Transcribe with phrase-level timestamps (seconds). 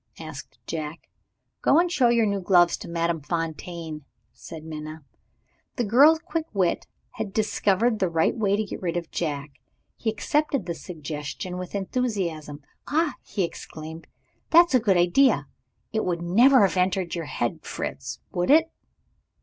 [0.19, 1.07] asked Jack.
[1.61, 5.05] "Go and show your new gloves to Madame Fontaine," said Minna.
[5.75, 9.59] The girl's quick wit had discovered the right way to get rid of Jack.
[9.95, 12.63] He accepted the suggestion with enthusiasm.
[12.87, 14.07] "Ah!" he exclaimed,
[14.49, 15.45] "that's a good idea!
[15.93, 18.71] It would never have entered your head, Fritz, would it?"